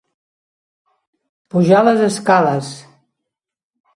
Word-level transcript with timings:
Pujar 1.55 1.83
les 1.87 2.01
escales. 2.07 2.75